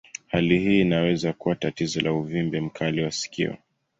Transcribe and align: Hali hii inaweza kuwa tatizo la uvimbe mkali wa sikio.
Hali 0.27 0.59
hii 0.59 0.81
inaweza 0.81 1.33
kuwa 1.33 1.55
tatizo 1.55 2.01
la 2.01 2.13
uvimbe 2.13 2.59
mkali 2.61 3.03
wa 3.03 3.11
sikio. 3.11 3.57